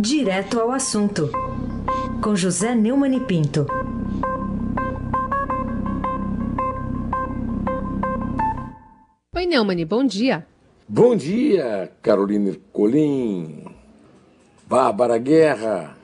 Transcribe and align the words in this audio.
Direto 0.00 0.60
ao 0.60 0.70
assunto, 0.70 1.28
com 2.22 2.36
José 2.36 2.72
Neumann 2.72 3.16
e 3.16 3.20
Pinto. 3.20 3.66
Oi, 9.34 9.44
Neumann, 9.44 9.84
bom 9.84 10.04
dia. 10.04 10.46
Bom 10.88 11.16
dia, 11.16 11.90
Carolina 12.00 12.54
Colim, 12.72 13.64
Bárbara 14.68 15.18
Guerra, 15.18 15.96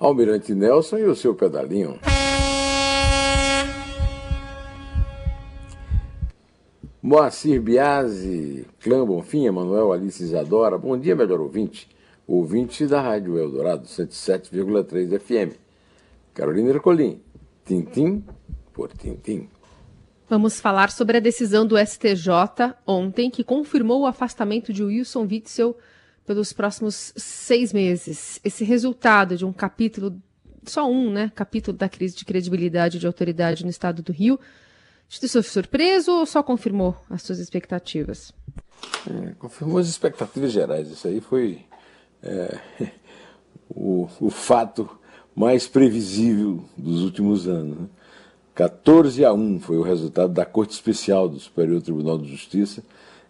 Almirante 0.00 0.52
Nelson 0.52 0.98
e 0.98 1.04
o 1.04 1.14
seu 1.14 1.32
pedalinho. 1.32 2.00
Moacir 7.00 7.62
Biasi, 7.62 8.66
Clã 8.80 9.06
Bonfim, 9.06 9.46
Emanuel 9.46 9.92
Alice 9.92 10.20
Isadora, 10.20 10.76
bom 10.76 10.98
dia, 10.98 11.14
melhor 11.14 11.40
ouvinte, 11.40 11.88
ouvinte 12.30 12.86
da 12.86 13.00
Rádio 13.00 13.36
Eldorado 13.36 13.86
107,3 13.86 15.18
FM. 15.18 15.56
Carolina 16.32 16.70
Ercolim, 16.70 17.20
tintim 17.64 18.24
por 18.72 18.92
tintim. 18.92 19.48
Vamos 20.28 20.60
falar 20.60 20.92
sobre 20.92 21.16
a 21.16 21.20
decisão 21.20 21.66
do 21.66 21.76
STJ 21.76 22.76
ontem, 22.86 23.30
que 23.30 23.42
confirmou 23.42 24.02
o 24.02 24.06
afastamento 24.06 24.72
de 24.72 24.84
Wilson 24.84 25.26
Witzel 25.28 25.76
pelos 26.24 26.52
próximos 26.52 27.12
seis 27.16 27.72
meses. 27.72 28.38
Esse 28.44 28.62
resultado 28.62 29.36
de 29.36 29.44
um 29.44 29.52
capítulo, 29.52 30.16
só 30.64 30.88
um, 30.88 31.10
né? 31.10 31.32
Capítulo 31.34 31.76
da 31.76 31.88
crise 31.88 32.14
de 32.14 32.24
credibilidade 32.24 33.00
de 33.00 33.08
autoridade 33.08 33.64
no 33.64 33.70
estado 33.70 34.02
do 34.02 34.12
Rio, 34.12 34.38
te 35.08 35.20
deixou 35.20 35.42
surpreso 35.42 36.12
ou 36.12 36.24
só 36.24 36.44
confirmou 36.44 36.96
as 37.10 37.22
suas 37.22 37.40
expectativas? 37.40 38.32
É, 39.10 39.32
confirmou 39.32 39.78
as 39.78 39.88
expectativas 39.88 40.52
gerais. 40.52 40.88
Isso 40.88 41.08
aí 41.08 41.20
foi 41.20 41.64
é, 42.22 42.58
o, 43.68 44.08
o, 44.20 44.30
fato 44.30 44.88
mais 45.34 45.66
previsível 45.66 46.62
dos 46.76 47.02
últimos 47.02 47.48
anos. 47.48 47.78
Né? 47.78 47.86
14 48.54 49.24
a 49.24 49.32
1 49.32 49.60
foi 49.60 49.78
o 49.78 49.82
resultado 49.82 50.32
da 50.32 50.44
Corte 50.44 50.72
Especial 50.72 51.28
do 51.28 51.38
Superior 51.38 51.80
Tribunal 51.80 52.18
de 52.18 52.28
Justiça, 52.28 52.82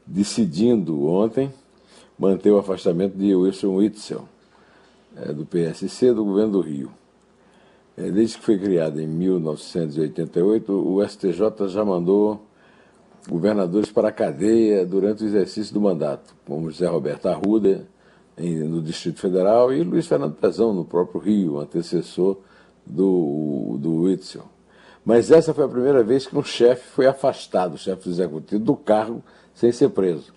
decidindo 0.06 1.06
ontem 1.06 1.52
manter 2.18 2.50
o 2.50 2.58
afastamento 2.58 3.16
de 3.16 3.34
Wilson 3.34 3.76
Witzel, 3.76 4.28
é, 5.16 5.32
do 5.32 5.46
PSC 5.46 6.12
do 6.12 6.24
governo 6.24 6.52
do 6.52 6.60
Rio. 6.60 6.90
É, 7.96 8.10
desde 8.10 8.38
que 8.38 8.44
foi 8.44 8.58
criado 8.58 9.00
em 9.00 9.06
1988, 9.06 10.72
o 10.72 11.06
STJ 11.06 11.68
já 11.68 11.84
mandou 11.84 12.46
governadores 13.28 13.92
para 13.92 14.08
a 14.08 14.12
cadeia 14.12 14.86
durante 14.86 15.22
o 15.22 15.26
exercício 15.26 15.74
do 15.74 15.80
mandato, 15.80 16.34
como 16.46 16.70
José 16.70 16.86
Roberto 16.86 17.26
Arruda, 17.26 17.86
no 18.40 18.80
Distrito 18.80 19.20
Federal, 19.20 19.72
e 19.72 19.82
Luiz 19.82 20.06
Fernando 20.06 20.34
Pezão, 20.34 20.72
no 20.72 20.84
próprio 20.84 21.20
Rio, 21.20 21.58
antecessor 21.58 22.38
do, 22.86 23.76
do 23.78 24.02
Witzel. 24.02 24.44
Mas 25.04 25.30
essa 25.30 25.52
foi 25.52 25.64
a 25.64 25.68
primeira 25.68 26.02
vez 26.02 26.26
que 26.26 26.36
um 26.36 26.42
chefe 26.42 26.86
foi 26.88 27.06
afastado, 27.06 27.74
o 27.74 27.78
chefe 27.78 28.08
executivo, 28.08 28.62
do 28.62 28.76
cargo 28.76 29.22
sem 29.54 29.72
ser 29.72 29.90
preso. 29.90 30.32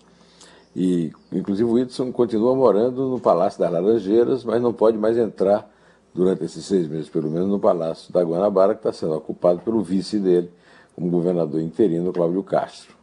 E, 0.74 1.12
inclusive, 1.32 1.68
o 1.68 1.74
Whitson 1.74 2.10
continua 2.10 2.54
morando 2.54 3.08
no 3.08 3.20
Palácio 3.20 3.60
das 3.60 3.70
Laranjeiras, 3.70 4.44
mas 4.44 4.60
não 4.60 4.72
pode 4.72 4.98
mais 4.98 5.16
entrar 5.16 5.70
durante 6.12 6.44
esses 6.44 6.64
seis 6.64 6.88
meses, 6.88 7.08
pelo 7.08 7.30
menos, 7.30 7.48
no 7.48 7.60
Palácio 7.60 8.12
da 8.12 8.22
Guanabara, 8.22 8.74
que 8.74 8.80
está 8.80 8.92
sendo 8.92 9.14
ocupado 9.14 9.60
pelo 9.60 9.82
vice 9.82 10.18
dele, 10.18 10.50
como 10.94 11.10
governador 11.10 11.60
interino, 11.60 12.12
Cláudio 12.12 12.42
Castro. 12.42 12.94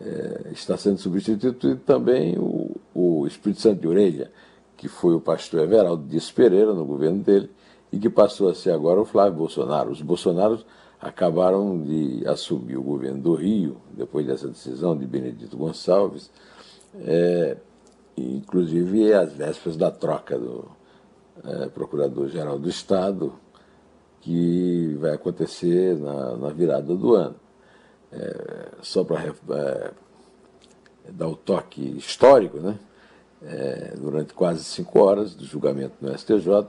É, 0.00 0.52
está 0.52 0.76
sendo 0.78 0.98
substituído 0.98 1.76
também 1.84 2.38
o, 2.38 2.74
o 2.94 3.26
Espírito 3.26 3.60
Santo 3.60 3.80
de 3.82 3.88
Orelha, 3.88 4.30
que 4.76 4.88
foi 4.88 5.14
o 5.14 5.20
pastor 5.20 5.60
Everaldo 5.60 6.08
Dias 6.08 6.30
Pereira 6.30 6.72
no 6.72 6.86
governo 6.86 7.22
dele, 7.22 7.50
e 7.92 7.98
que 7.98 8.08
passou 8.08 8.48
a 8.48 8.54
ser 8.54 8.70
agora 8.70 9.00
o 9.00 9.04
Flávio 9.04 9.38
Bolsonaro. 9.38 9.90
Os 9.90 10.00
Bolsonaros 10.00 10.64
acabaram 11.00 11.82
de 11.82 12.26
assumir 12.26 12.76
o 12.76 12.82
governo 12.82 13.20
do 13.20 13.34
Rio, 13.34 13.76
depois 13.92 14.26
dessa 14.26 14.48
decisão 14.48 14.96
de 14.96 15.06
Benedito 15.06 15.56
Gonçalves, 15.56 16.30
é, 17.00 17.56
inclusive 18.16 19.12
às 19.12 19.32
vésperas 19.32 19.76
da 19.76 19.90
troca 19.90 20.38
do, 20.38 20.64
é, 21.44 21.66
Procurador-Geral 21.68 22.58
do 22.58 22.68
Estado, 22.68 23.32
que 24.20 24.96
vai 25.00 25.12
acontecer 25.12 25.96
na, 25.98 26.36
na 26.36 26.48
virada 26.50 26.94
do 26.94 27.14
ano. 27.14 27.36
É, 28.12 28.68
só 28.82 29.04
para 29.04 29.32
é, 29.50 29.90
dar 31.10 31.28
o 31.28 31.36
toque 31.36 31.96
histórico, 31.96 32.58
né? 32.58 32.78
É, 33.42 33.94
durante 33.96 34.34
quase 34.34 34.62
cinco 34.64 35.00
horas 35.00 35.34
do 35.34 35.44
julgamento 35.44 35.94
no 36.00 36.16
STJ, 36.16 36.66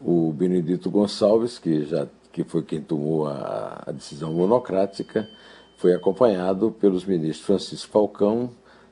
o 0.00 0.32
Benedito 0.32 0.90
Gonçalves, 0.90 1.58
que 1.58 1.84
já 1.84 2.08
que 2.32 2.42
foi 2.42 2.62
quem 2.64 2.80
tomou 2.80 3.28
a, 3.28 3.84
a 3.86 3.92
decisão 3.92 4.32
monocrática, 4.32 5.28
foi 5.76 5.94
acompanhado 5.94 6.72
pelos 6.80 7.04
ministros 7.04 7.46
Francisco 7.46 7.92
Falcão, 7.92 8.50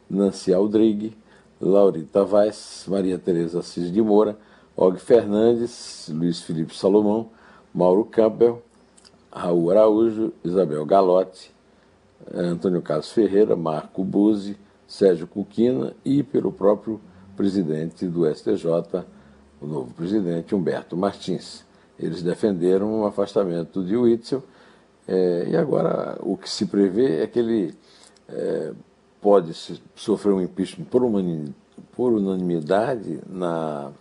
Nancy 0.08 0.54
Aldrigue, 0.54 1.16
Laurita 1.60 2.24
Vaz, 2.24 2.84
Maria 2.86 3.18
Tereza 3.18 3.58
Assis 3.58 3.90
de 3.90 4.00
Moura, 4.00 4.38
Og 4.76 4.96
Fernandes, 4.98 6.08
Luiz 6.12 6.40
Felipe 6.40 6.76
Salomão, 6.76 7.30
Mauro 7.74 8.04
Campbell, 8.04 8.62
Raul 9.30 9.70
Araújo, 9.70 10.32
Isabel 10.44 10.84
Galotti, 10.86 11.50
Antônio 12.34 12.82
Carlos 12.82 13.12
Ferreira, 13.12 13.56
Marco 13.56 14.04
Buzzi, 14.04 14.56
Sérgio 14.86 15.26
Cuquina 15.26 15.94
e 16.04 16.22
pelo 16.22 16.52
próprio 16.52 17.00
presidente 17.36 18.06
do 18.06 18.26
STJ, 18.32 19.04
o 19.60 19.66
novo 19.66 19.92
presidente, 19.94 20.54
Humberto 20.54 20.96
Martins. 20.96 21.64
Eles 21.98 22.22
defenderam 22.22 23.00
o 23.00 23.06
afastamento 23.06 23.84
de 23.84 23.96
Witzel 23.96 24.42
é, 25.06 25.48
e 25.50 25.56
agora 25.56 26.18
o 26.20 26.36
que 26.36 26.48
se 26.48 26.66
prevê 26.66 27.22
é 27.22 27.26
que 27.26 27.38
ele 27.38 27.74
é, 28.28 28.72
pode 29.20 29.52
sofrer 29.94 30.32
um 30.32 30.40
impeachment 30.40 30.84
por, 30.86 31.02
por 31.92 32.12
unanimidade 32.12 33.20
na 33.28 33.92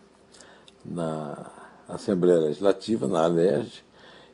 na 0.86 1.52
Assembleia 1.88 2.40
Legislativa, 2.40 3.08
na 3.08 3.24
ALERJ, 3.24 3.84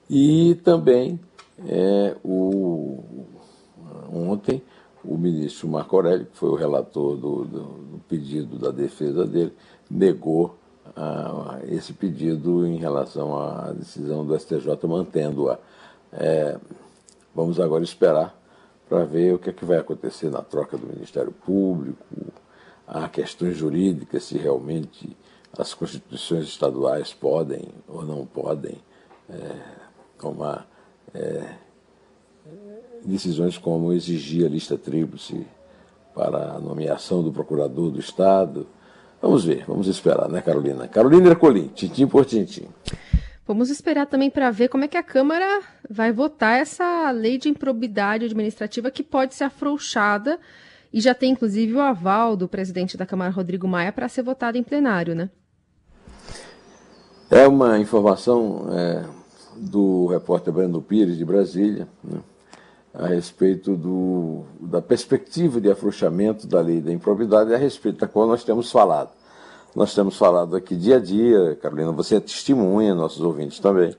e 0.10 0.56
também 0.64 1.20
é, 1.68 2.16
o, 2.24 3.04
ontem 4.12 4.62
o 5.04 5.18
ministro 5.18 5.68
Marco 5.68 5.96
Aurélio, 5.96 6.26
que 6.26 6.38
foi 6.38 6.50
o 6.50 6.56
relator 6.56 7.16
do, 7.16 7.46
do, 7.46 7.64
do 7.64 8.02
pedido 8.10 8.58
da 8.58 8.72
defesa 8.72 9.26
dele, 9.26 9.54
negou 9.90 10.58
ah, 10.96 11.60
esse 11.68 11.94
pedido 11.94 12.66
em 12.66 12.78
relação 12.78 13.38
à 13.38 13.72
decisão 13.72 14.26
do 14.26 14.38
STJ, 14.38 14.68
mantendo-a. 14.88 15.60
É, 16.12 16.58
vamos 17.34 17.60
agora 17.60 17.84
esperar 17.84 18.36
para 18.90 19.04
ver 19.04 19.34
o 19.34 19.40
que, 19.40 19.50
é 19.50 19.54
que 19.54 19.66
vai 19.66 19.78
acontecer 19.78 20.30
na 20.30 20.42
troca 20.42 20.78
do 20.78 20.88
Ministério 20.88 21.32
Público, 21.32 22.06
há 22.88 23.08
questões 23.10 23.58
jurídicas, 23.58 24.24
se 24.24 24.38
realmente 24.38 25.16
as 25.58 25.74
constituições 25.74 26.46
estaduais 26.46 27.14
podem 27.14 27.68
ou 27.88 28.04
não 28.04 28.26
podem 28.26 28.78
é, 29.30 29.56
tomar 30.18 30.68
é, 31.14 31.56
decisões 33.06 33.58
como 33.58 33.94
exigir 33.94 34.46
a 34.46 34.50
lista 34.50 34.78
tríplice 34.78 35.46
para 36.14 36.54
a 36.54 36.60
nomeação 36.60 37.22
do 37.22 37.32
procurador 37.32 37.92
do 37.92 38.00
Estado. 38.00 38.68
Vamos 39.22 39.46
ver, 39.46 39.66
vamos 39.68 39.88
esperar, 39.88 40.30
né, 40.30 40.42
Carolina? 40.42 40.88
Carolina 40.88 41.30
Ercolim, 41.30 41.68
tintim 41.68 42.08
por 42.08 42.26
tintim. 42.26 42.68
Vamos 43.46 43.70
esperar 43.70 44.06
também 44.08 44.30
para 44.30 44.52
ver 44.52 44.68
como 44.68 44.84
é 44.84 44.88
que 44.88 44.98
a 44.98 45.04
Câmara 45.04 45.62
vai 45.90 46.12
votar 46.12 46.60
essa 46.60 47.10
lei 47.12 47.38
de 47.38 47.48
improbidade 47.48 48.26
administrativa 48.26 48.92
que 48.92 49.04
pode 49.04 49.36
ser 49.36 49.46
afrouxada 49.46 50.38
e 50.92 51.00
já 51.00 51.14
tem 51.14 51.32
inclusive 51.32 51.74
o 51.74 51.80
aval 51.80 52.36
do 52.36 52.48
presidente 52.48 52.98
da 52.98 53.06
Câmara, 53.06 53.32
Rodrigo 53.32 53.68
Maia, 53.68 53.92
para 53.92 54.10
ser 54.10 54.24
votada 54.24 54.58
em 54.58 54.64
plenário, 54.64 55.16
né? 55.16 55.30
É 57.30 57.48
uma 57.48 57.78
informação 57.78 58.68
é, 58.72 59.06
do 59.56 60.08
repórter 60.08 60.54
Brando 60.54 60.82
Pires, 60.82 61.18
de 61.18 61.26
Brasília, 61.26 61.88
né, 62.04 62.20
a 62.98 63.06
respeito 63.06 63.76
do, 63.78 64.44
da 64.60 64.82
perspectiva 64.82 65.62
de 65.62 65.70
afrouxamento 65.70 66.48
da 66.48 66.60
lei 66.60 66.82
da 66.82 66.92
improbidade, 66.92 67.54
a 67.54 67.58
respeito 67.58 68.00
da 68.00 68.08
qual 68.08 68.26
nós 68.26 68.44
temos 68.44 68.72
falado. 68.72 69.12
Nós 69.76 69.94
temos 69.94 70.18
falado 70.18 70.56
aqui 70.56 70.76
dia 70.76 70.96
a 70.96 71.00
dia, 71.00 71.56
Carolina, 71.62 71.92
você 71.92 72.16
é 72.16 72.20
testemunha, 72.20 72.96
nossos 72.96 73.22
ouvintes 73.22 73.60
também, 73.60 73.96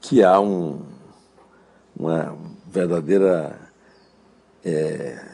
que 0.00 0.24
há 0.24 0.40
um, 0.40 0.80
uma 1.96 2.36
verdadeira 2.66 3.56
é, 4.64 5.24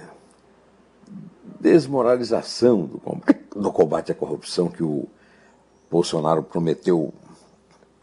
desmoralização 1.59 2.83
do, 2.83 3.01
do 3.57 3.73
combate 3.73 4.13
à 4.13 4.15
corrupção 4.15 4.69
que 4.69 4.83
o 4.83 5.09
Bolsonaro 5.91 6.43
prometeu 6.43 7.15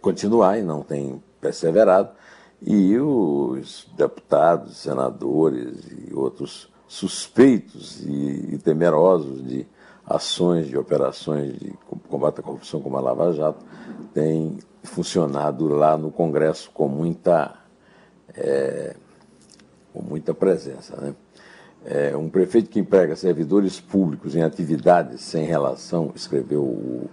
continuar 0.01 0.57
e 0.57 0.63
não 0.63 0.81
tem 0.81 1.21
perseverado, 1.39 2.09
e 2.65 2.97
os 2.97 3.87
deputados, 3.97 4.77
senadores 4.77 5.85
e 6.07 6.13
outros 6.13 6.71
suspeitos 6.87 8.01
e, 8.05 8.53
e 8.53 8.57
temerosos 8.57 9.45
de 9.45 9.67
ações, 10.05 10.67
de 10.67 10.77
operações 10.77 11.57
de 11.59 11.73
combate 12.09 12.39
à 12.39 12.43
corrupção 12.43 12.81
como 12.81 12.97
a 12.97 13.01
Lava 13.01 13.33
Jato 13.33 13.65
tem 14.13 14.57
funcionado 14.83 15.67
lá 15.67 15.97
no 15.97 16.11
Congresso 16.11 16.69
com 16.71 16.87
muita, 16.87 17.53
é, 18.35 18.95
com 19.93 20.01
muita 20.01 20.33
presença. 20.33 20.95
Né? 20.97 21.15
É, 21.85 22.15
um 22.15 22.29
prefeito 22.29 22.69
que 22.69 22.79
emprega 22.79 23.15
servidores 23.15 23.79
públicos 23.79 24.35
em 24.35 24.41
atividades 24.41 25.21
sem 25.21 25.45
relação, 25.45 26.11
escreveu 26.15 26.61
o 26.61 27.09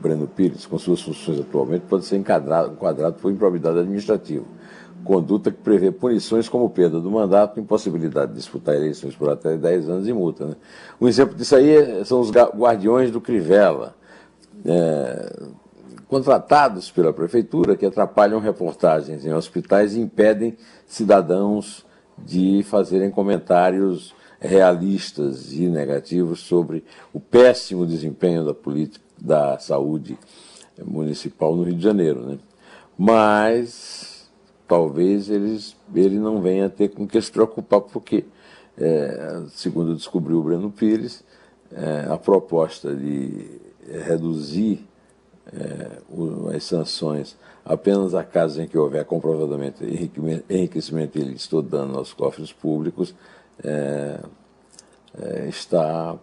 Breno 0.00 0.26
Pires, 0.26 0.66
com 0.66 0.78
suas 0.78 1.02
funções 1.02 1.38
atualmente, 1.38 1.82
pode 1.82 2.04
ser 2.04 2.16
enquadrado, 2.16 2.72
enquadrado 2.72 3.16
por 3.20 3.30
improbidade 3.30 3.78
administrativa 3.78 4.44
conduta 5.04 5.50
que 5.50 5.58
prevê 5.58 5.90
punições 5.90 6.48
como 6.48 6.70
perda 6.70 7.00
do 7.00 7.10
mandato, 7.10 7.60
impossibilidade 7.60 8.32
de 8.32 8.38
disputar 8.38 8.74
eleições 8.74 9.14
por 9.14 9.28
até 9.30 9.56
10 9.56 9.88
anos 9.88 10.08
e 10.08 10.12
multa. 10.12 10.46
Né? 10.46 10.56
Um 11.00 11.08
exemplo 11.08 11.34
disso 11.34 11.56
aí 11.56 12.04
são 12.04 12.20
os 12.20 12.30
guardiões 12.30 13.10
do 13.10 13.20
Crivella, 13.20 13.94
é, 14.64 15.32
contratados 16.08 16.90
pela 16.90 17.12
prefeitura, 17.12 17.76
que 17.76 17.86
atrapalham 17.86 18.38
reportagens 18.38 19.24
em 19.24 19.32
hospitais 19.32 19.94
e 19.94 20.00
impedem 20.00 20.56
cidadãos 20.86 21.84
de 22.18 22.62
fazerem 22.64 23.10
comentários 23.10 24.14
realistas 24.38 25.52
e 25.52 25.68
negativos 25.68 26.40
sobre 26.40 26.84
o 27.12 27.20
péssimo 27.20 27.86
desempenho 27.86 28.44
da 28.44 28.52
política 28.52 29.04
da 29.18 29.56
saúde 29.58 30.18
municipal 30.84 31.54
no 31.54 31.62
Rio 31.62 31.76
de 31.76 31.82
Janeiro. 31.82 32.26
Né? 32.26 32.38
Mas 32.98 34.11
talvez 34.72 35.28
eles, 35.28 35.76
ele 35.94 36.18
não 36.18 36.40
venha 36.40 36.66
ter 36.66 36.88
com 36.88 37.06
que 37.06 37.20
se 37.20 37.30
preocupar, 37.30 37.82
porque, 37.82 38.24
é, 38.78 39.42
segundo 39.50 39.94
descobriu 39.94 40.38
o 40.38 40.42
Breno 40.42 40.70
Pires, 40.70 41.22
é, 41.70 42.06
a 42.10 42.16
proposta 42.16 42.94
de 42.94 43.60
reduzir 44.06 44.82
é, 45.52 45.98
as 46.56 46.64
sanções 46.64 47.36
apenas 47.62 48.14
a 48.14 48.24
casos 48.24 48.60
em 48.60 48.66
que 48.66 48.78
houver 48.78 49.04
comprovadamente 49.04 49.84
enriquecimento 50.48 51.18
ilícito 51.18 51.56
ou 51.56 51.62
dano 51.62 51.98
aos 51.98 52.14
cofres 52.14 52.50
públicos 52.50 53.14
é, 53.62 54.20
é, 55.20 55.48
está 55.50 56.16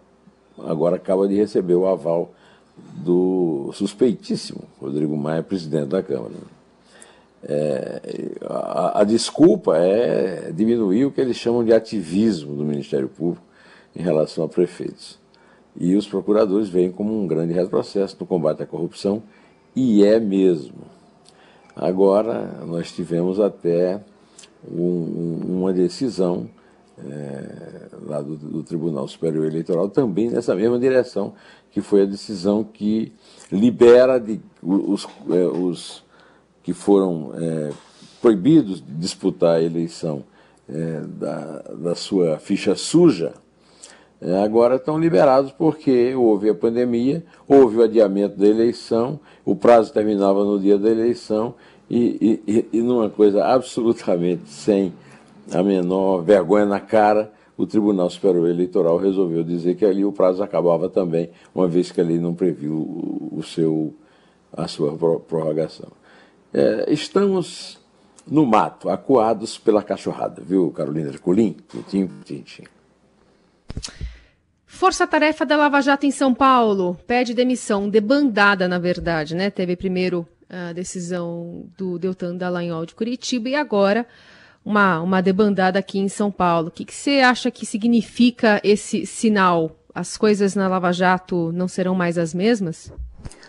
agora 0.58 0.96
acaba 0.96 1.28
de 1.28 1.36
receber 1.36 1.76
o 1.76 1.86
aval 1.86 2.34
do 2.96 3.70
suspeitíssimo 3.74 4.64
Rodrigo 4.80 5.16
Maia, 5.16 5.40
presidente 5.40 5.86
da 5.86 6.02
Câmara. 6.02 6.59
É, 7.42 8.02
a, 8.44 9.00
a, 9.00 9.04
desculpa 9.04 9.76
é 9.78 10.52
diminuir 10.52 11.06
o 11.06 11.10
que 11.10 11.20
eles 11.20 11.36
chamam 11.36 11.64
de 11.64 11.72
ativismo 11.72 12.54
do 12.54 12.64
Ministério 12.64 13.08
Público 13.08 13.44
em 13.96 14.02
relação 14.02 14.44
a 14.44 14.48
prefeitos. 14.48 15.18
E 15.76 15.94
os 15.94 16.06
procuradores 16.06 16.68
veem 16.68 16.92
como 16.92 17.18
um 17.18 17.26
grande 17.26 17.54
retrocesso 17.54 18.16
no 18.20 18.26
combate 18.26 18.62
à 18.62 18.66
corrupção, 18.66 19.22
e 19.74 20.04
é 20.04 20.20
mesmo. 20.20 20.82
Agora, 21.74 22.60
nós 22.66 22.92
tivemos 22.92 23.40
até 23.40 24.00
um, 24.70 25.40
uma 25.48 25.72
decisão 25.72 26.48
é, 26.98 27.86
lá 28.02 28.20
do, 28.20 28.36
do, 28.36 28.62
Tribunal 28.62 29.08
Superior 29.08 29.46
Eleitoral 29.46 29.88
também 29.88 30.28
nessa 30.28 30.54
mesma 30.54 30.78
direção, 30.78 31.32
que 31.70 31.80
foi 31.80 32.02
a 32.02 32.06
decisão 32.06 32.62
que 32.62 33.12
libera 33.50 34.18
de, 34.18 34.40
os, 34.62 35.06
é, 35.30 35.44
os 35.46 36.02
que 36.62 36.72
foram 36.72 37.32
é, 37.34 37.70
proibidos 38.20 38.80
de 38.84 38.92
disputar 38.92 39.56
a 39.56 39.62
eleição 39.62 40.24
é, 40.68 41.00
da, 41.06 41.62
da 41.78 41.94
sua 41.94 42.38
ficha 42.38 42.74
suja, 42.74 43.32
é, 44.20 44.42
agora 44.42 44.76
estão 44.76 44.98
liberados 44.98 45.50
porque 45.50 46.14
houve 46.14 46.50
a 46.50 46.54
pandemia, 46.54 47.24
houve 47.48 47.78
o 47.78 47.82
adiamento 47.82 48.36
da 48.36 48.46
eleição, 48.46 49.18
o 49.44 49.56
prazo 49.56 49.92
terminava 49.92 50.44
no 50.44 50.60
dia 50.60 50.78
da 50.78 50.90
eleição 50.90 51.54
e, 51.88 52.40
e, 52.46 52.68
e 52.70 52.82
numa 52.82 53.08
coisa 53.08 53.44
absolutamente 53.44 54.48
sem 54.48 54.92
a 55.52 55.62
menor 55.62 56.22
vergonha 56.22 56.66
na 56.66 56.80
cara, 56.80 57.32
o 57.56 57.66
Tribunal 57.66 58.08
Superior 58.08 58.48
Eleitoral 58.48 58.96
resolveu 58.96 59.42
dizer 59.42 59.74
que 59.74 59.84
ali 59.84 60.04
o 60.04 60.12
prazo 60.12 60.42
acabava 60.42 60.88
também, 60.88 61.30
uma 61.54 61.66
vez 61.66 61.90
que 61.90 62.00
ali 62.00 62.18
não 62.18 62.34
previu 62.34 62.74
o 63.32 63.42
seu, 63.42 63.92
a 64.52 64.68
sua 64.68 64.96
prorrogação. 64.96 65.88
É, 66.52 66.92
estamos 66.92 67.78
no 68.26 68.44
mato, 68.46 68.88
acuados 68.88 69.58
pela 69.58 69.82
cachorrada, 69.82 70.42
viu, 70.44 70.70
Carolina 70.70 71.16
Colim? 71.18 71.56
Tintim, 71.68 72.08
tintim. 72.24 72.64
Força-tarefa 74.66 75.44
da 75.44 75.56
Lava 75.56 75.80
Jato 75.80 76.06
em 76.06 76.10
São 76.10 76.32
Paulo 76.32 76.96
pede 77.06 77.34
demissão, 77.34 77.88
debandada, 77.88 78.66
na 78.68 78.78
verdade, 78.78 79.34
né? 79.34 79.50
Teve 79.50 79.76
primeiro 79.76 80.26
a 80.48 80.72
decisão 80.72 81.66
do 81.76 81.98
Deltan 81.98 82.36
Dallagnol 82.36 82.86
de 82.86 82.94
Curitiba 82.94 83.48
e 83.48 83.54
agora 83.54 84.06
uma, 84.64 85.00
uma 85.00 85.20
debandada 85.20 85.78
aqui 85.78 85.98
em 85.98 86.08
São 86.08 86.30
Paulo. 86.30 86.68
O 86.68 86.70
que, 86.70 86.84
que 86.84 86.94
você 86.94 87.20
acha 87.20 87.50
que 87.50 87.64
significa 87.64 88.60
esse 88.64 89.06
sinal? 89.06 89.76
As 89.94 90.16
coisas 90.16 90.54
na 90.54 90.68
Lava 90.68 90.92
Jato 90.92 91.52
não 91.52 91.66
serão 91.66 91.94
mais 91.94 92.16
as 92.16 92.32
mesmas? 92.32 92.92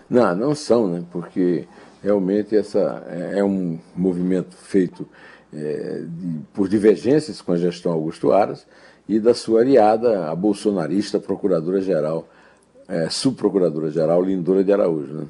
Não, 0.09 0.35
não 0.35 0.55
são, 0.55 0.87
né? 0.87 1.03
Porque 1.11 1.67
realmente 2.01 2.55
essa 2.55 3.03
é, 3.07 3.39
é 3.39 3.43
um 3.43 3.79
movimento 3.95 4.55
feito 4.55 5.07
é, 5.53 6.03
de, 6.07 6.39
por 6.53 6.67
divergências 6.67 7.41
com 7.41 7.51
a 7.51 7.57
gestão 7.57 7.91
Augusto 7.91 8.31
Aras 8.31 8.65
e 9.07 9.19
da 9.19 9.33
sua 9.33 9.61
aliada, 9.61 10.29
a 10.29 10.35
bolsonarista 10.35 11.19
procuradora-geral, 11.19 12.27
é, 12.87 13.09
subprocuradora-geral 13.09 14.21
Lindora 14.23 14.63
de 14.63 14.71
Araújo. 14.71 15.13
Né? 15.13 15.25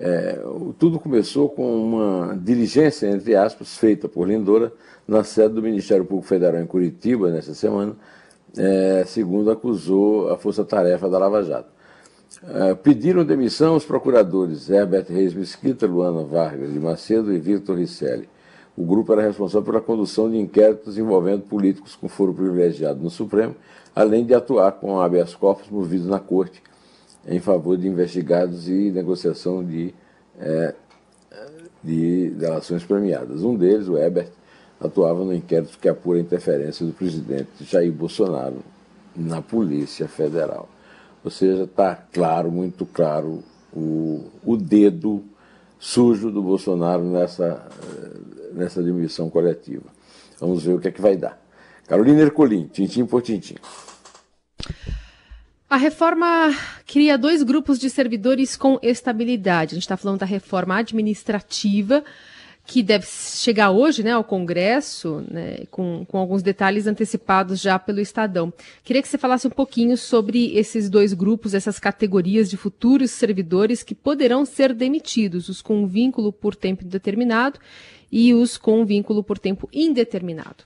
É, 0.00 0.40
tudo 0.78 0.98
começou 0.98 1.48
com 1.48 1.84
uma 1.84 2.36
diligência, 2.36 3.06
entre 3.06 3.36
aspas, 3.36 3.76
feita 3.76 4.08
por 4.08 4.26
Lindora 4.26 4.72
na 5.06 5.22
sede 5.22 5.54
do 5.54 5.62
Ministério 5.62 6.04
Público 6.04 6.28
Federal 6.28 6.60
em 6.60 6.66
Curitiba, 6.66 7.30
nessa 7.30 7.54
semana, 7.54 7.94
é, 8.56 9.04
segundo 9.06 9.50
acusou 9.50 10.30
a 10.30 10.36
Força 10.36 10.64
Tarefa 10.64 11.08
da 11.08 11.18
Lava 11.18 11.42
Jato. 11.42 11.68
Uh, 12.42 12.76
pediram 12.76 13.24
demissão 13.24 13.76
os 13.76 13.84
procuradores 13.84 14.68
Herbert 14.68 15.06
Reis 15.08 15.34
Mesquita, 15.34 15.86
Luana 15.86 16.24
Vargas 16.24 16.72
de 16.72 16.80
Macedo 16.80 17.32
e 17.32 17.38
Victor 17.38 17.78
Risselli. 17.78 18.28
O 18.76 18.84
grupo 18.84 19.12
era 19.12 19.22
responsável 19.22 19.62
pela 19.62 19.80
condução 19.80 20.30
de 20.30 20.36
inquéritos 20.36 20.98
envolvendo 20.98 21.42
políticos 21.42 21.94
com 21.94 22.08
foro 22.08 22.34
privilegiado 22.34 23.00
no 23.00 23.10
Supremo, 23.10 23.54
além 23.94 24.24
de 24.26 24.34
atuar 24.34 24.72
com 24.72 25.00
habeas 25.00 25.34
corpus 25.34 25.70
movidos 25.70 26.08
na 26.08 26.18
Corte 26.18 26.60
em 27.26 27.40
favor 27.40 27.76
de 27.76 27.88
investigados 27.88 28.68
e 28.68 28.90
negociação 28.90 29.64
de, 29.64 29.94
é, 30.38 30.74
de 31.82 32.30
delações 32.30 32.84
premiadas. 32.84 33.42
Um 33.42 33.56
deles, 33.56 33.88
o 33.88 33.96
Herbert, 33.96 34.28
atuava 34.80 35.24
no 35.24 35.32
inquérito 35.32 35.78
que 35.78 35.88
apura 35.88 36.18
a 36.18 36.22
interferência 36.22 36.84
do 36.84 36.92
presidente 36.92 37.48
Jair 37.60 37.92
Bolsonaro 37.92 38.58
na 39.16 39.40
Polícia 39.40 40.06
Federal. 40.08 40.68
Ou 41.24 41.30
seja, 41.30 41.64
está 41.64 41.96
claro, 41.96 42.52
muito 42.52 42.84
claro, 42.84 43.42
o, 43.72 44.30
o 44.44 44.56
dedo 44.58 45.24
sujo 45.78 46.30
do 46.30 46.42
Bolsonaro 46.42 47.02
nessa, 47.02 47.66
eh, 47.82 48.52
nessa 48.52 48.82
demissão 48.82 49.30
coletiva. 49.30 49.86
Vamos 50.38 50.62
ver 50.62 50.74
o 50.74 50.80
que 50.80 50.88
é 50.88 50.90
que 50.90 51.00
vai 51.00 51.16
dar. 51.16 51.42
Carolina 51.86 52.20
Ercolim, 52.20 52.68
tintim 52.68 53.06
por 53.06 53.22
tintim. 53.22 53.56
A 55.68 55.76
reforma 55.76 56.54
cria 56.86 57.18
dois 57.18 57.42
grupos 57.42 57.78
de 57.78 57.88
servidores 57.88 58.56
com 58.56 58.78
estabilidade. 58.82 59.72
A 59.72 59.76
gente 59.76 59.82
está 59.82 59.96
falando 59.96 60.20
da 60.20 60.26
reforma 60.26 60.76
administrativa 60.76 62.04
que 62.66 62.82
deve 62.82 63.06
chegar 63.06 63.70
hoje 63.70 64.02
né, 64.02 64.12
ao 64.12 64.24
Congresso, 64.24 65.22
né, 65.30 65.64
com, 65.70 66.04
com 66.06 66.16
alguns 66.16 66.42
detalhes 66.42 66.86
antecipados 66.86 67.60
já 67.60 67.78
pelo 67.78 68.00
Estadão. 68.00 68.52
Queria 68.82 69.02
que 69.02 69.08
você 69.08 69.18
falasse 69.18 69.46
um 69.46 69.50
pouquinho 69.50 69.96
sobre 69.98 70.56
esses 70.56 70.88
dois 70.88 71.12
grupos, 71.12 71.52
essas 71.52 71.78
categorias 71.78 72.48
de 72.48 72.56
futuros 72.56 73.10
servidores 73.10 73.82
que 73.82 73.94
poderão 73.94 74.46
ser 74.46 74.72
demitidos, 74.72 75.48
os 75.48 75.60
com 75.60 75.86
vínculo 75.86 76.32
por 76.32 76.56
tempo 76.56 76.84
determinado 76.84 77.60
e 78.10 78.32
os 78.32 78.56
com 78.56 78.84
vínculo 78.84 79.22
por 79.22 79.38
tempo 79.38 79.68
indeterminado. 79.72 80.64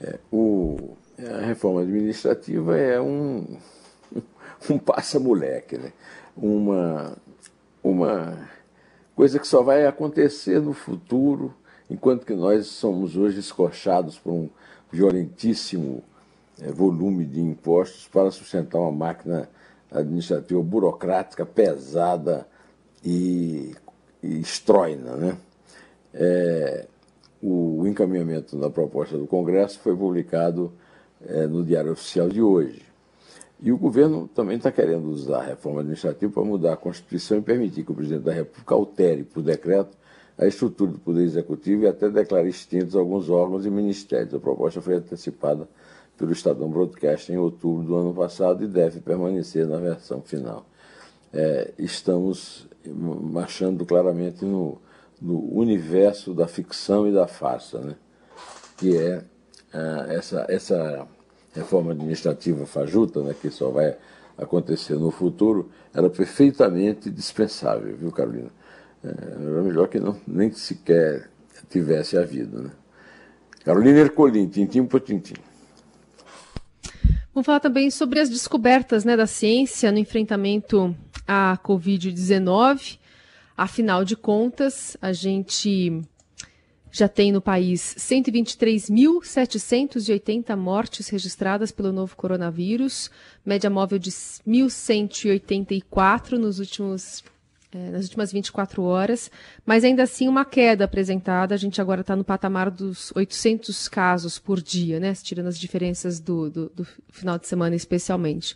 É, 0.00 0.18
o, 0.30 0.96
a 1.18 1.44
reforma 1.44 1.80
administrativa 1.80 2.78
é 2.78 3.00
um, 3.00 3.56
um 4.70 4.78
passa-moleque, 4.78 5.76
né? 5.76 5.92
uma, 6.36 7.16
uma 7.82 8.48
coisa 9.14 9.38
que 9.38 9.46
só 9.46 9.62
vai 9.62 9.86
acontecer 9.86 10.60
no 10.60 10.72
futuro, 10.72 11.54
enquanto 11.88 12.26
que 12.26 12.34
nós 12.34 12.66
somos 12.66 13.16
hoje 13.16 13.38
escorchados 13.38 14.18
por 14.18 14.32
um 14.32 14.48
violentíssimo 14.90 16.02
é, 16.60 16.70
volume 16.70 17.24
de 17.24 17.40
impostos 17.40 18.08
para 18.08 18.30
sustentar 18.30 18.78
uma 18.78 18.92
máquina 18.92 19.48
administrativa 19.90 20.62
burocrática 20.62 21.44
pesada 21.44 22.46
e, 23.04 23.74
e 24.22 24.40
estroina. 24.40 25.16
Né? 25.16 25.36
É, 26.12 26.86
o 27.42 27.86
encaminhamento 27.86 28.58
da 28.58 28.70
proposta 28.70 29.18
do 29.18 29.26
Congresso 29.26 29.78
foi 29.80 29.96
publicado 29.96 30.72
é, 31.26 31.46
no 31.46 31.64
Diário 31.64 31.92
Oficial 31.92 32.28
de 32.28 32.40
hoje. 32.40 32.82
E 33.64 33.72
o 33.72 33.78
governo 33.78 34.28
também 34.28 34.58
está 34.58 34.70
querendo 34.70 35.08
usar 35.08 35.38
a 35.38 35.42
reforma 35.42 35.80
administrativa 35.80 36.30
para 36.30 36.44
mudar 36.44 36.74
a 36.74 36.76
Constituição 36.76 37.38
e 37.38 37.40
permitir 37.40 37.82
que 37.82 37.92
o 37.92 37.94
presidente 37.94 38.24
da 38.24 38.32
República 38.34 38.74
altere 38.74 39.24
por 39.24 39.42
decreto 39.42 39.96
a 40.36 40.46
estrutura 40.46 40.92
do 40.92 40.98
Poder 40.98 41.22
Executivo 41.22 41.84
e 41.84 41.88
até 41.88 42.10
declare 42.10 42.46
extintos 42.46 42.94
alguns 42.94 43.30
órgãos 43.30 43.64
e 43.64 43.70
ministérios. 43.70 44.34
A 44.34 44.38
proposta 44.38 44.82
foi 44.82 44.96
antecipada 44.96 45.66
pelo 46.18 46.30
Estadão 46.30 46.68
Broadcast 46.68 47.32
em 47.32 47.38
outubro 47.38 47.86
do 47.86 47.96
ano 47.96 48.12
passado 48.12 48.62
e 48.62 48.66
deve 48.66 49.00
permanecer 49.00 49.66
na 49.66 49.78
versão 49.78 50.20
final. 50.20 50.66
É, 51.32 51.72
estamos 51.78 52.68
marchando 52.86 53.86
claramente 53.86 54.44
no, 54.44 54.78
no, 55.22 55.40
universo 55.58 56.34
da 56.34 56.46
ficção 56.46 57.08
e 57.08 57.12
da 57.12 57.26
farsa, 57.26 57.78
né? 57.78 57.96
que 58.76 58.94
é 58.94 59.24
ah, 59.72 60.06
essa, 60.10 60.44
essa 60.50 61.08
reforma 61.54 61.92
administrativa 61.92 62.66
fajuta, 62.66 63.22
né, 63.22 63.34
que 63.40 63.50
só 63.50 63.70
vai 63.70 63.96
acontecer 64.36 64.94
no 64.94 65.10
futuro, 65.10 65.70
era 65.92 66.10
perfeitamente 66.10 67.08
dispensável, 67.10 67.96
viu, 67.96 68.10
Carolina? 68.10 68.50
É, 69.02 69.08
era 69.08 69.62
melhor 69.62 69.88
que 69.88 70.00
não, 70.00 70.16
nem 70.26 70.50
sequer 70.52 71.28
tivesse 71.70 72.16
havido. 72.16 72.62
Né? 72.62 72.70
Carolina 73.64 74.00
Ercolim, 74.00 74.48
tintim 74.48 74.84
por 74.84 75.00
tintim. 75.00 75.34
Vamos 77.32 77.46
falar 77.46 77.60
também 77.60 77.90
sobre 77.90 78.20
as 78.20 78.28
descobertas 78.28 79.04
né, 79.04 79.16
da 79.16 79.26
ciência 79.26 79.90
no 79.90 79.98
enfrentamento 79.98 80.94
à 81.26 81.58
Covid-19. 81.64 82.98
Afinal 83.56 84.04
de 84.04 84.16
contas, 84.16 84.96
a 85.00 85.12
gente 85.12 86.00
já 86.94 87.08
tem 87.08 87.32
no 87.32 87.40
país 87.40 87.96
123.780 87.98 90.56
mortes 90.56 91.08
registradas 91.08 91.72
pelo 91.72 91.90
novo 91.90 92.14
coronavírus, 92.14 93.10
média 93.44 93.68
móvel 93.68 93.98
de 93.98 94.12
1.184 94.12 96.38
nos 96.38 96.60
últimos 96.60 97.24
é, 97.72 97.90
nas 97.90 98.04
últimas 98.04 98.30
24 98.30 98.84
horas, 98.84 99.28
mas 99.66 99.82
ainda 99.82 100.04
assim 100.04 100.28
uma 100.28 100.44
queda 100.44 100.84
apresentada. 100.84 101.52
A 101.52 101.58
gente 101.58 101.80
agora 101.80 102.02
está 102.02 102.14
no 102.14 102.22
patamar 102.22 102.70
dos 102.70 103.10
800 103.16 103.88
casos 103.88 104.38
por 104.38 104.62
dia, 104.62 105.00
né? 105.00 105.12
Tirando 105.14 105.48
as 105.48 105.58
diferenças 105.58 106.20
do, 106.20 106.48
do, 106.48 106.68
do, 106.68 106.86
final 107.10 107.36
de 107.36 107.48
semana, 107.48 107.74
especialmente. 107.74 108.54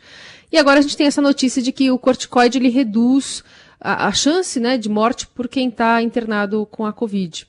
E 0.53 0.57
agora 0.57 0.79
a 0.79 0.83
gente 0.83 0.97
tem 0.97 1.09
essa 1.09 1.21
notícia 1.21 1.61
de 1.61 1.73
que 1.73 1.91
o 1.91 1.99
corticoide 1.99 2.59
ele 2.59 2.69
reduz 2.69 3.43
a, 3.81 4.07
a 4.07 4.13
chance 4.13 4.61
né, 4.61 4.79
de 4.79 4.89
morte 4.89 5.27
por 5.27 5.49
quem 5.49 5.69
está 5.69 6.01
internado 6.01 6.65
com 6.67 6.87
a 6.87 6.93
Covid. 6.93 7.45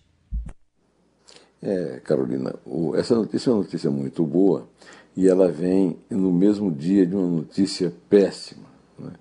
É, 1.62 2.00
Carolina, 2.04 2.56
o, 2.66 2.96
essa 2.96 3.16
notícia 3.16 3.50
é 3.50 3.54
uma 3.54 3.64
notícia 3.64 3.92
muito 3.92 4.26
boa 4.26 4.68
e 5.16 5.28
ela 5.28 5.52
vem 5.52 5.98
no 6.10 6.32
mesmo 6.32 6.72
dia 6.72 7.06
de 7.06 7.16
uma 7.16 7.28
notícia 7.28 7.94
péssima, 8.10 8.66
né, 8.98 9.12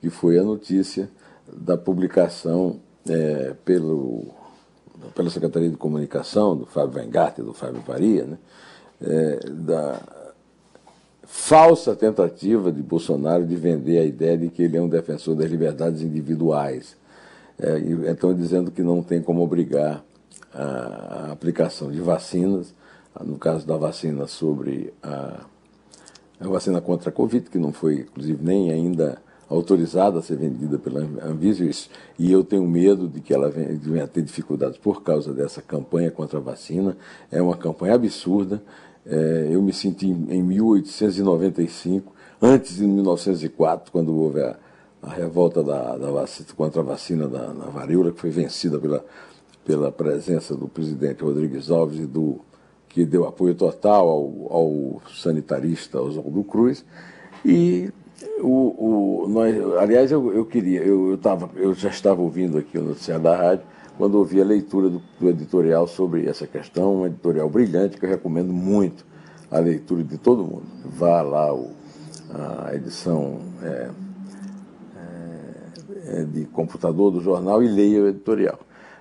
que 0.00 0.08
foi 0.08 0.38
a 0.38 0.44
notícia 0.44 1.10
da 1.52 1.76
publicação 1.76 2.78
é, 3.08 3.54
pelo, 3.64 4.26
pela 5.14 5.28
Secretaria 5.28 5.68
de 5.68 5.76
Comunicação, 5.76 6.56
do 6.56 6.66
Fábio 6.66 7.00
Weingarten 7.00 7.44
e 7.44 7.46
do 7.46 7.52
Fábio 7.52 7.82
Faria, 7.82 8.24
né, 8.24 8.38
é, 9.00 9.50
da 9.50 10.00
falsa 11.24 11.96
tentativa 11.96 12.70
de 12.70 12.82
Bolsonaro 12.82 13.44
de 13.44 13.56
vender 13.56 13.98
a 13.98 14.04
ideia 14.04 14.38
de 14.38 14.48
que 14.48 14.62
ele 14.62 14.76
é 14.76 14.80
um 14.80 14.88
defensor 14.88 15.34
das 15.34 15.50
liberdades 15.50 16.00
individuais. 16.00 16.96
É, 17.58 17.78
então, 18.10 18.32
dizendo 18.32 18.70
que 18.70 18.82
não 18.82 19.02
tem 19.02 19.20
como 19.20 19.42
obrigar 19.42 20.04
a 20.52 21.30
aplicação 21.32 21.90
de 21.90 22.00
vacinas, 22.00 22.74
no 23.24 23.36
caso 23.36 23.66
da 23.66 23.76
vacina 23.76 24.26
sobre 24.26 24.92
a, 25.02 25.44
a 26.40 26.48
vacina 26.48 26.80
contra 26.80 27.10
a 27.10 27.12
Covid, 27.12 27.50
que 27.50 27.58
não 27.58 27.72
foi, 27.72 28.00
inclusive, 28.00 28.42
nem 28.42 28.70
ainda 28.70 29.20
autorizada 29.48 30.18
a 30.18 30.22
ser 30.22 30.36
vendida 30.36 30.78
pela 30.78 31.00
Anvisa, 31.24 31.68
e 32.18 32.30
eu 32.30 32.44
tenho 32.44 32.66
medo 32.68 33.08
de 33.08 33.20
que 33.20 33.32
ela 33.32 33.48
venha 33.48 34.04
a 34.04 34.06
ter 34.06 34.22
dificuldades 34.22 34.76
por 34.78 35.02
causa 35.02 35.32
dessa 35.32 35.62
campanha 35.62 36.10
contra 36.10 36.38
a 36.38 36.42
vacina. 36.42 36.96
É 37.30 37.40
uma 37.40 37.56
campanha 37.56 37.94
absurda. 37.94 38.62
É, 39.06 39.48
eu 39.50 39.62
me 39.62 39.72
senti 39.72 40.06
em 40.06 40.42
1895, 40.42 42.12
antes 42.42 42.76
de 42.76 42.86
1904, 42.86 43.90
quando 43.90 44.14
houve 44.14 44.42
a, 44.42 44.58
a 45.02 45.10
revolta 45.10 45.62
da, 45.62 45.96
da 45.96 46.10
vacina, 46.10 46.48
contra 46.54 46.82
a 46.82 46.84
vacina 46.84 47.26
da, 47.26 47.46
da 47.46 47.66
varíola, 47.70 48.12
que 48.12 48.20
foi 48.20 48.30
vencida 48.30 48.78
pela 48.78 49.02
pela 49.68 49.92
presença 49.92 50.56
do 50.56 50.66
presidente 50.66 51.22
Rodrigues 51.22 51.70
Alves 51.70 51.98
e 51.98 52.06
do 52.06 52.40
que 52.88 53.04
deu 53.04 53.26
apoio 53.26 53.54
total 53.54 54.08
ao, 54.08 54.46
ao 54.50 55.02
sanitarista 55.14 56.00
Oswaldo 56.00 56.42
Cruz. 56.42 56.86
E 57.44 57.92
o, 58.40 59.24
o, 59.26 59.28
nós, 59.28 59.54
aliás, 59.76 60.10
eu, 60.10 60.32
eu 60.32 60.46
queria, 60.46 60.80
eu, 60.80 61.10
eu, 61.10 61.18
tava, 61.18 61.50
eu 61.54 61.74
já 61.74 61.90
estava 61.90 62.22
ouvindo 62.22 62.56
aqui 62.56 62.78
o 62.78 62.82
noticiário 62.82 63.22
da 63.22 63.36
rádio, 63.36 63.66
quando 63.98 64.14
ouvi 64.14 64.40
a 64.40 64.44
leitura 64.44 64.88
do, 64.88 65.02
do, 65.20 65.28
editorial 65.28 65.86
sobre 65.86 66.26
essa 66.26 66.46
questão, 66.46 67.02
um 67.02 67.06
editorial 67.06 67.50
brilhante 67.50 67.98
que 67.98 68.06
eu 68.06 68.08
recomendo 68.08 68.54
muito 68.54 69.04
a 69.50 69.58
leitura 69.58 70.02
de 70.02 70.16
todo 70.16 70.44
mundo. 70.44 70.64
Vá 70.82 71.20
lá 71.20 71.54
o, 71.54 71.72
a 72.64 72.74
edição 72.74 73.38
é, 73.62 73.90
é, 76.06 76.24
de 76.24 76.46
computador 76.46 77.10
do 77.10 77.20
jornal 77.20 77.62
e 77.62 77.68
leia 77.68 78.04
o 78.04 78.08
editorial. 78.08 78.60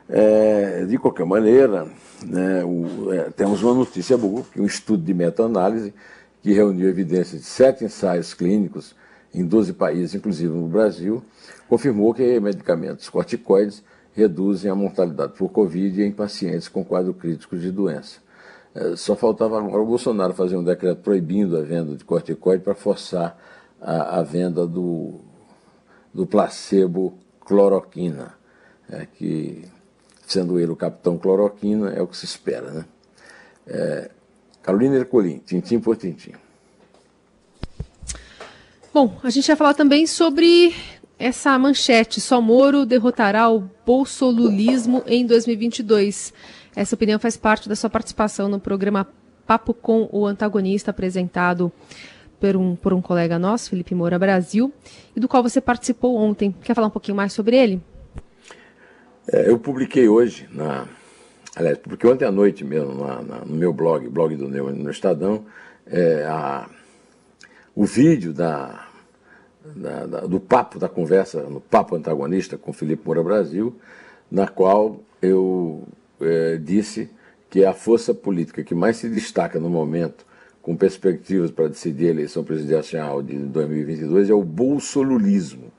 É, 0.09 0.85
de 0.85 0.97
qualquer 0.97 1.25
maneira, 1.25 1.87
né, 2.25 2.63
o, 2.63 3.11
é, 3.11 3.29
temos 3.31 3.61
uma 3.61 3.73
notícia 3.73 4.17
boa, 4.17 4.43
que 4.51 4.61
um 4.61 4.65
estudo 4.65 5.03
de 5.03 5.13
meta-análise 5.13 5.93
que 6.41 6.53
reuniu 6.53 6.87
evidências 6.87 7.41
de 7.41 7.47
sete 7.47 7.83
ensaios 7.83 8.33
clínicos 8.33 8.95
em 9.33 9.45
12 9.45 9.73
países, 9.73 10.15
inclusive 10.15 10.53
no 10.53 10.67
Brasil, 10.67 11.21
confirmou 11.67 12.13
que 12.13 12.39
medicamentos 12.39 13.09
corticoides 13.09 13.83
reduzem 14.13 14.71
a 14.71 14.75
mortalidade 14.75 15.33
por 15.33 15.49
Covid 15.49 16.01
em 16.01 16.11
pacientes 16.11 16.67
com 16.67 16.83
quadro 16.83 17.13
crítico 17.13 17.57
de 17.57 17.69
doença. 17.69 18.19
É, 18.73 18.95
só 18.95 19.15
faltava 19.15 19.57
agora 19.57 19.81
o 19.81 19.85
Bolsonaro 19.85 20.33
fazer 20.33 20.55
um 20.55 20.63
decreto 20.63 21.01
proibindo 21.01 21.57
a 21.57 21.61
venda 21.61 21.95
de 21.95 22.03
corticoide 22.05 22.63
para 22.63 22.73
forçar 22.73 23.37
a, 23.81 24.19
a, 24.19 24.23
venda 24.23 24.65
do, 24.65 25.19
do 26.13 26.25
placebo 26.25 27.17
cloroquina, 27.45 28.33
é, 28.89 29.05
que 29.05 29.65
sendo 30.27 30.59
ele 30.59 30.71
o 30.71 30.75
capitão 30.75 31.17
cloroquina, 31.17 31.89
é 31.91 32.01
o 32.01 32.07
que 32.07 32.17
se 32.17 32.25
espera. 32.25 32.69
Né? 32.69 32.85
É, 33.65 34.11
Carolina 34.61 34.97
Ercolim, 34.97 35.39
tintim 35.39 35.79
por 35.79 35.95
tintim. 35.95 36.33
Bom, 38.93 39.17
a 39.23 39.29
gente 39.29 39.47
vai 39.47 39.55
falar 39.55 39.73
também 39.73 40.05
sobre 40.05 40.75
essa 41.17 41.57
manchete. 41.57 42.19
Só 42.19 42.41
Moro 42.41 42.85
derrotará 42.85 43.49
o 43.49 43.69
bolsolulismo 43.85 45.03
em 45.05 45.25
2022. 45.25 46.33
Essa 46.75 46.95
opinião 46.95 47.19
faz 47.19 47.37
parte 47.37 47.69
da 47.69 47.75
sua 47.75 47.89
participação 47.89 48.49
no 48.49 48.59
programa 48.59 49.07
Papo 49.45 49.73
com 49.73 50.09
o 50.11 50.25
Antagonista, 50.25 50.91
apresentado 50.91 51.71
por 52.39 52.57
um, 52.57 52.75
por 52.75 52.93
um 52.93 53.01
colega 53.01 53.39
nosso, 53.39 53.69
Felipe 53.69 53.95
Moura 53.95 54.19
Brasil, 54.19 54.73
e 55.15 55.19
do 55.19 55.27
qual 55.27 55.41
você 55.41 55.61
participou 55.61 56.17
ontem. 56.17 56.53
Quer 56.61 56.73
falar 56.73 56.87
um 56.87 56.91
pouquinho 56.91 57.15
mais 57.15 57.31
sobre 57.33 57.55
ele? 57.55 57.81
É, 59.29 59.49
eu 59.49 59.59
publiquei 59.59 60.07
hoje, 60.07 60.47
na, 60.53 60.87
aliás, 61.53 61.77
publiquei 61.77 62.09
ontem 62.09 62.23
à 62.23 62.31
noite 62.31 62.63
mesmo, 62.63 62.93
na, 63.05 63.21
na, 63.21 63.45
no 63.45 63.55
meu 63.55 63.73
blog, 63.73 64.07
blog 64.07 64.35
do 64.37 64.47
Neu, 64.47 64.71
no 64.73 64.89
Estadão, 64.89 65.45
é, 65.85 66.23
a, 66.25 66.69
o 67.75 67.83
vídeo 67.85 68.31
da, 68.31 68.87
da, 69.75 70.05
da, 70.05 70.19
do 70.21 70.39
papo, 70.39 70.79
da 70.79 70.87
conversa, 70.87 71.41
no 71.43 71.59
papo 71.59 71.95
antagonista 71.95 72.57
com 72.57 72.71
Felipe 72.71 73.05
Moura 73.05 73.21
Brasil, 73.21 73.75
na 74.31 74.47
qual 74.47 75.01
eu 75.21 75.83
é, 76.21 76.55
disse 76.57 77.09
que 77.49 77.65
a 77.65 77.73
força 77.73 78.13
política 78.13 78.63
que 78.63 78.73
mais 78.73 78.95
se 78.95 79.09
destaca 79.09 79.59
no 79.59 79.69
momento, 79.69 80.25
com 80.61 80.75
perspectivas 80.75 81.51
para 81.51 81.67
decidir 81.67 82.07
a 82.07 82.11
eleição 82.11 82.45
presidencial 82.45 83.21
de 83.21 83.37
2022, 83.37 84.29
é 84.29 84.33
o 84.33 84.43
bolsolulismo 84.43 85.71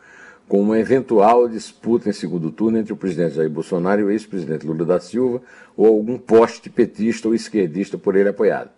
com 0.48 0.60
uma 0.60 0.78
eventual 0.78 1.46
disputa 1.46 2.08
em 2.08 2.12
segundo 2.12 2.50
turno 2.50 2.78
entre 2.78 2.92
o 2.92 2.96
presidente 2.96 3.34
Jair 3.34 3.50
Bolsonaro 3.50 4.00
e 4.00 4.04
o 4.04 4.10
ex-presidente 4.10 4.66
Lula 4.66 4.84
da 4.84 4.98
Silva, 4.98 5.42
ou 5.76 5.86
algum 5.86 6.16
poste 6.16 6.70
petista 6.70 7.28
ou 7.28 7.34
esquerdista 7.34 7.98
por 7.98 8.16
ele 8.16 8.30
apoiado. 8.30 8.70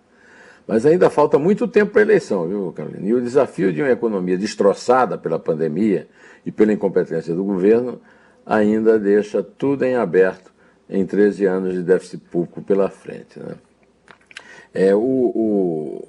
Mas 0.67 0.85
ainda 0.85 1.09
falta 1.09 1.39
muito 1.39 1.67
tempo 1.69 1.93
para 1.93 2.03
a 2.03 2.05
eleição, 2.05 2.47
viu, 2.49 2.73
Carolina? 2.73 3.07
E 3.07 3.15
o 3.15 3.21
desafio 3.21 3.73
de 3.73 3.81
uma 3.81 3.91
economia 3.91 4.37
destroçada 4.37 5.17
pela 5.17 5.39
pandemia 5.39 6.09
e 6.45 6.51
pela 6.51 6.73
incompetência 6.73 7.35
do 7.35 7.45
governo 7.45 8.01
ainda 8.45 8.99
deixa 8.99 9.43
tudo 9.43 9.85
em 9.85 9.95
aberto 9.95 10.53
em 10.89 11.07
13 11.07 11.45
anos 11.47 11.75
de 11.75 11.83
déficit 11.83 12.19
público 12.31 12.61
pela 12.63 12.91
frente. 12.91 13.39
Né? 13.39 13.55
É, 14.75 14.95
o, 14.95 14.99
o 14.99 16.09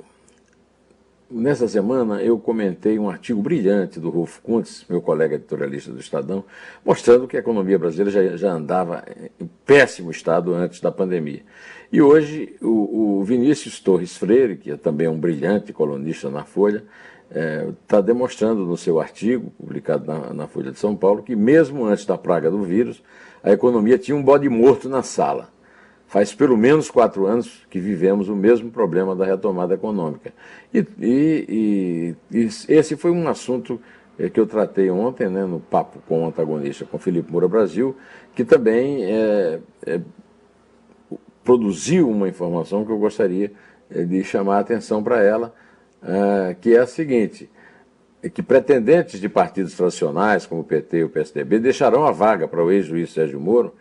Nessa 1.33 1.65
semana 1.65 2.21
eu 2.21 2.38
comentei 2.38 3.00
um 3.00 3.09
artigo 3.09 3.41
brilhante 3.41 4.01
do 4.01 4.09
Rolf 4.09 4.39
Kuntz, 4.39 4.85
meu 4.89 5.01
colega 5.01 5.35
editorialista 5.35 5.89
do 5.89 5.97
Estadão, 5.97 6.43
mostrando 6.83 7.25
que 7.25 7.38
a 7.38 7.39
economia 7.39 7.79
brasileira 7.79 8.11
já, 8.11 8.35
já 8.35 8.51
andava 8.51 9.05
em 9.39 9.50
péssimo 9.65 10.11
estado 10.11 10.53
antes 10.53 10.81
da 10.81 10.91
pandemia. 10.91 11.41
E 11.89 12.01
hoje 12.01 12.57
o, 12.61 13.19
o 13.19 13.23
Vinícius 13.23 13.79
Torres 13.79 14.17
Freire, 14.17 14.57
que 14.57 14.71
é 14.71 14.75
também 14.75 15.07
um 15.07 15.17
brilhante 15.17 15.71
colunista 15.71 16.29
na 16.29 16.43
Folha, 16.43 16.83
está 17.29 18.00
é, 18.00 18.01
demonstrando 18.01 18.65
no 18.65 18.75
seu 18.75 19.00
artigo, 19.00 19.51
publicado 19.51 20.05
na, 20.05 20.33
na, 20.33 20.47
Folha 20.47 20.73
de 20.73 20.79
São 20.79 20.97
Paulo, 20.97 21.23
que 21.23 21.33
mesmo 21.33 21.85
antes 21.85 22.05
da 22.05 22.17
praga 22.17 22.51
do 22.51 22.61
vírus, 22.61 23.01
a 23.41 23.53
economia 23.53 23.97
tinha 23.97 24.17
um 24.17 24.23
bode 24.23 24.50
morto 24.50 24.89
na 24.89 25.01
sala. 25.01 25.47
Faz 26.11 26.35
pelo 26.35 26.57
menos 26.57 26.91
quatro 26.91 27.25
anos 27.25 27.65
que 27.69 27.79
vivemos 27.79 28.27
o 28.27 28.35
mesmo 28.35 28.69
problema 28.69 29.15
da 29.15 29.23
retomada 29.23 29.75
econômica. 29.75 30.33
E, 30.73 30.85
e, 30.99 32.15
e, 32.29 32.49
esse 32.67 32.97
foi 32.97 33.11
um 33.11 33.29
assunto 33.29 33.79
é, 34.19 34.29
que 34.29 34.37
eu 34.37 34.45
tratei 34.45 34.91
ontem, 34.91 35.29
né, 35.29 35.45
no 35.45 35.61
papo 35.61 35.99
com 36.09 36.25
o 36.25 36.27
antagonista, 36.27 36.83
com 36.83 36.97
Felipe 36.97 37.31
Moura 37.31 37.47
Brasil, 37.47 37.95
que 38.35 38.43
também 38.43 39.05
é, 39.05 39.59
é, 39.85 40.01
produziu 41.45 42.09
uma 42.09 42.27
informação 42.27 42.83
que 42.83 42.91
eu 42.91 42.99
gostaria 42.99 43.49
de 43.89 44.21
chamar 44.25 44.57
a 44.57 44.59
atenção 44.59 45.01
para 45.01 45.23
ela, 45.23 45.55
que 46.59 46.75
é 46.75 46.79
a 46.79 46.85
seguinte: 46.85 47.49
é 48.21 48.27
que 48.27 48.43
pretendentes 48.43 49.17
de 49.17 49.29
partidos 49.29 49.75
tradicionais, 49.75 50.45
como 50.45 50.59
o 50.59 50.65
PT 50.65 50.97
e 50.97 51.03
o 51.05 51.09
PSDB, 51.09 51.57
deixarão 51.57 52.05
a 52.05 52.11
vaga 52.11 52.49
para 52.49 52.61
o 52.61 52.69
ex-juiz 52.69 53.13
Sérgio 53.13 53.39
Moro, 53.39 53.73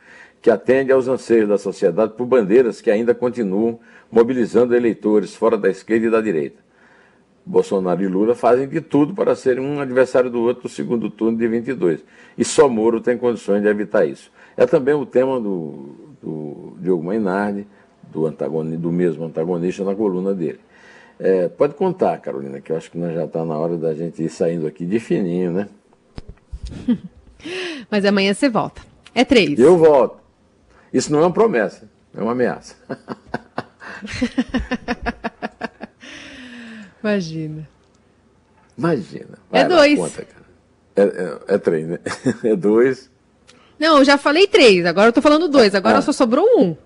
que 0.43 0.51
atende 0.51 0.93
aos 0.93 1.07
anseios 1.07 1.49
da 1.49 1.59
sociedade 1.59 2.15
por 2.15 2.27
bandeiras 2.27 2.81
que 2.81 2.91
ainda 2.91 3.15
continuam 3.15 3.79
mobilizando 4.11 4.75
eleitores 4.75 5.35
fora 5.35 5.57
da 5.57 5.69
esquerda 5.69 6.07
e 6.07 6.11
da 6.11 6.21
direita. 6.21 6.71
Bolsonaro 7.45 8.03
e 8.03 8.07
Lula 8.07 8.35
fazem 8.35 8.69
de 8.69 8.81
tudo 8.81 9.15
para 9.15 9.35
serem 9.35 9.65
um 9.65 9.81
adversário 9.81 10.31
do 10.31 10.41
outro 10.41 10.65
no 10.65 10.69
segundo 10.69 11.11
turno 11.11 11.37
de 11.37 11.49
22. 11.49 12.05
E 12.39 12.45
só 12.45 12.69
Moro 12.69 13.01
tem 13.01 13.19
condições 13.19 13.63
de 13.63 13.69
evitar 13.69 14.05
isso. 14.05 14.31
É 14.57 14.67
também 14.67 14.95
o 14.95 15.07
tema 15.07 15.41
do, 15.41 16.15
do 16.23 16.77
Diogo 16.81 17.03
Mainardi, 17.03 17.67
do, 18.05 18.31
do 18.31 18.93
mesmo 18.93 19.25
antagonista, 19.25 19.85
na 19.85 19.95
coluna 19.95 20.35
dele. 20.35 20.61
É, 21.19 21.49
pode 21.49 21.75
contar, 21.75 22.19
Carolina, 22.19 22.61
que 22.61 22.73
eu 22.73 22.77
acho 22.77 22.91
que 22.91 22.99
nós 22.99 23.15
já 23.15 23.25
está 23.25 23.45
na 23.45 23.59
hora 23.59 23.77
da 23.77 23.95
gente 23.95 24.23
ir 24.23 24.31
saindo 24.31 24.67
aqui 24.67 24.87
de 24.87 24.99
fininho, 24.99 25.53
né? 25.53 25.69
Mas 27.91 28.05
amanhã 28.05 28.33
você 28.33 28.49
volta. 28.49 28.83
É 29.15 29.25
três. 29.25 29.59
Eu 29.59 29.77
volto. 29.77 30.20
Isso 30.93 31.13
não 31.13 31.21
é 31.21 31.23
uma 31.23 31.33
promessa, 31.33 31.89
é 32.17 32.21
uma 32.21 32.33
ameaça. 32.33 32.75
Imagina. 37.03 37.69
Imagina. 38.77 39.39
Vai 39.51 39.63
é 39.63 39.69
dois. 39.69 39.99
Conta, 39.99 40.27
é, 40.97 41.03
é, 41.03 41.39
é, 41.55 41.59
três, 41.59 41.87
né? 41.87 41.99
É 42.45 42.57
dois. 42.57 43.11
Não, 43.79 43.99
eu 43.99 44.05
já 44.05 44.19
falei 44.19 44.47
três, 44.47 44.85
agora 44.85 45.09
eu 45.09 45.13
tô 45.13 45.23
falando 45.23 45.49
dois, 45.49 45.75
agora 45.75 45.99
ah. 45.99 46.03
só 46.03 46.13
sobrou 46.13 46.45
um. 46.59 46.77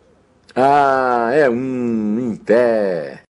Ah, 0.54 1.30
é 1.32 1.50
um 1.50 2.20
em 2.20 2.36
pé. 2.36 3.22